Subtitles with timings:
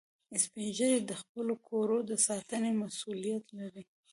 [0.43, 3.83] سپین ږیری د خپلو کورو د ساتنې مسؤولیت لري